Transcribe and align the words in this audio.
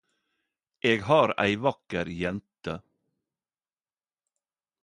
Eg 0.91 0.99
har 1.09 1.29
ei 1.43 1.55
vakker 1.67 2.07
jente 2.21 2.75